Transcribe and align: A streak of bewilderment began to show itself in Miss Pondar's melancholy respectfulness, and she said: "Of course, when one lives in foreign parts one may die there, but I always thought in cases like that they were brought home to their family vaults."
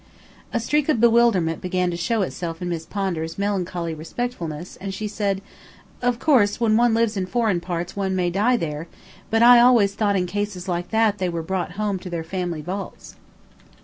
A 0.51 0.59
streak 0.59 0.89
of 0.89 0.99
bewilderment 0.99 1.61
began 1.61 1.91
to 1.91 1.95
show 1.95 2.23
itself 2.23 2.59
in 2.59 2.69
Miss 2.69 2.87
Pondar's 2.87 3.37
melancholy 3.37 3.93
respectfulness, 3.93 4.75
and 4.81 4.91
she 4.95 5.07
said: 5.07 5.43
"Of 6.01 6.17
course, 6.17 6.59
when 6.59 6.75
one 6.75 6.95
lives 6.95 7.15
in 7.15 7.27
foreign 7.27 7.59
parts 7.61 7.95
one 7.95 8.15
may 8.15 8.31
die 8.31 8.57
there, 8.57 8.87
but 9.29 9.43
I 9.43 9.59
always 9.59 9.93
thought 9.93 10.15
in 10.15 10.25
cases 10.25 10.67
like 10.67 10.89
that 10.89 11.19
they 11.19 11.29
were 11.29 11.43
brought 11.43 11.73
home 11.73 11.99
to 11.99 12.09
their 12.09 12.23
family 12.23 12.63
vaults." 12.63 13.15